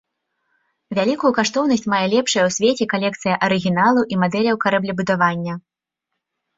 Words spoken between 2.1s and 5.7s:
лепшая ў свеце калекцыя арыгіналаў і мадэляў караблебудавання.